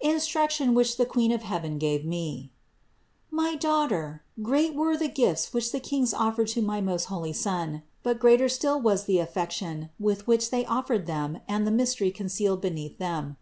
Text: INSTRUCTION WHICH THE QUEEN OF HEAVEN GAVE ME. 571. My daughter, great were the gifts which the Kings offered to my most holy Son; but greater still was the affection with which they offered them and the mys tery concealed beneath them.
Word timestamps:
INSTRUCTION 0.00 0.72
WHICH 0.72 0.96
THE 0.96 1.04
QUEEN 1.04 1.32
OF 1.32 1.42
HEAVEN 1.42 1.76
GAVE 1.76 2.02
ME. 2.06 2.50
571. 3.30 3.44
My 3.44 3.54
daughter, 3.58 4.22
great 4.40 4.74
were 4.74 4.96
the 4.96 5.06
gifts 5.06 5.52
which 5.52 5.70
the 5.70 5.80
Kings 5.80 6.14
offered 6.14 6.48
to 6.48 6.62
my 6.62 6.80
most 6.80 7.04
holy 7.12 7.34
Son; 7.34 7.82
but 8.02 8.18
greater 8.18 8.48
still 8.48 8.80
was 8.80 9.04
the 9.04 9.18
affection 9.18 9.90
with 10.00 10.26
which 10.26 10.48
they 10.48 10.64
offered 10.64 11.04
them 11.04 11.40
and 11.46 11.66
the 11.66 11.70
mys 11.76 11.94
tery 11.94 12.14
concealed 12.14 12.62
beneath 12.62 12.96
them. 12.96 13.36